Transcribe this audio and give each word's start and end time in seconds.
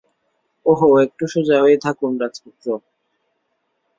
ওহো, 0.65 0.87
একটু 0.99 1.23
সোজা 1.27 1.57
হয়ে 1.61 1.77
থাকুন, 1.77 2.11
রাজপুত্র। 2.21 2.65